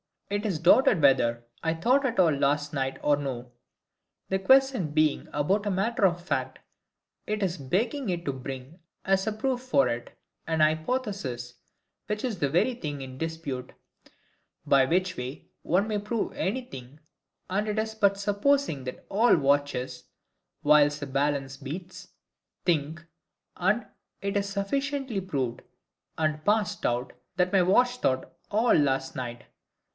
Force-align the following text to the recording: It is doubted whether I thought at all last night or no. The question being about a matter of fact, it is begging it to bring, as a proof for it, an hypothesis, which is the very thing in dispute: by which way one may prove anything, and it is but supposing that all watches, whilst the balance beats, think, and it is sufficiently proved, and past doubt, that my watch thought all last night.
It 0.31 0.45
is 0.45 0.59
doubted 0.59 1.01
whether 1.01 1.43
I 1.61 1.73
thought 1.75 2.05
at 2.05 2.17
all 2.17 2.31
last 2.31 2.73
night 2.73 2.97
or 3.03 3.17
no. 3.17 3.51
The 4.29 4.39
question 4.39 4.91
being 4.91 5.27
about 5.33 5.65
a 5.65 5.69
matter 5.69 6.05
of 6.07 6.23
fact, 6.23 6.59
it 7.27 7.43
is 7.43 7.57
begging 7.57 8.09
it 8.09 8.23
to 8.25 8.33
bring, 8.33 8.79
as 9.05 9.27
a 9.27 9.33
proof 9.33 9.59
for 9.61 9.89
it, 9.89 10.17
an 10.47 10.61
hypothesis, 10.61 11.55
which 12.07 12.23
is 12.23 12.39
the 12.39 12.49
very 12.49 12.73
thing 12.73 13.01
in 13.01 13.17
dispute: 13.19 13.73
by 14.65 14.85
which 14.85 15.17
way 15.17 15.49
one 15.63 15.87
may 15.87 15.99
prove 15.99 16.31
anything, 16.33 17.01
and 17.49 17.67
it 17.67 17.77
is 17.77 17.93
but 17.93 18.17
supposing 18.17 18.85
that 18.85 19.05
all 19.09 19.35
watches, 19.35 20.05
whilst 20.63 21.01
the 21.01 21.07
balance 21.07 21.57
beats, 21.57 22.07
think, 22.65 23.05
and 23.57 23.85
it 24.21 24.37
is 24.37 24.47
sufficiently 24.49 25.19
proved, 25.21 25.61
and 26.17 26.43
past 26.45 26.83
doubt, 26.83 27.13
that 27.35 27.51
my 27.51 27.61
watch 27.61 27.97
thought 27.97 28.31
all 28.49 28.73
last 28.75 29.15
night. 29.15 29.43